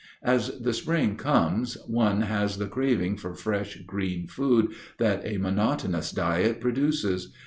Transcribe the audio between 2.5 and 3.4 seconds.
the craving for